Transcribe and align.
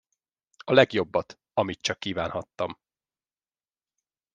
A 0.65 0.73
legjobbat, 0.73 1.39
amit 1.53 1.81
csak 1.81 1.99
kívánhattam. 1.99 2.79